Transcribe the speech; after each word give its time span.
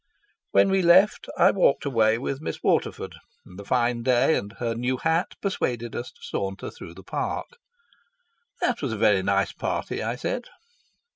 When 0.49 0.71
we 0.71 0.81
left 0.81 1.29
I 1.37 1.51
walked 1.51 1.85
away 1.85 2.17
with 2.17 2.41
Miss 2.41 2.63
Waterford, 2.63 3.13
and 3.45 3.59
the 3.59 3.63
fine 3.63 4.01
day 4.01 4.33
and 4.35 4.51
her 4.53 4.73
new 4.73 4.97
hat 4.97 5.35
persuaded 5.43 5.95
us 5.95 6.11
to 6.13 6.23
saunter 6.23 6.71
through 6.71 6.95
the 6.95 7.03
Park. 7.03 7.45
"That 8.61 8.81
was 8.81 8.93
a 8.93 8.97
very 8.97 9.21
nice 9.21 9.51
party," 9.51 10.01
I 10.01 10.15
said. 10.15 10.45